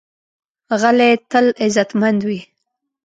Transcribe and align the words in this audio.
غلی، 0.81 1.11
تل 1.31 1.45
عزتمند 1.65 2.19
وي. 2.27 2.39